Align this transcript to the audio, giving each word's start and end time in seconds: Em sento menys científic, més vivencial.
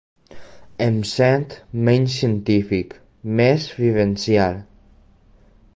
Em 0.85 0.95
sento 1.09 1.59
menys 1.89 2.15
científic, 2.21 2.97
més 3.41 3.69
vivencial. 3.83 4.63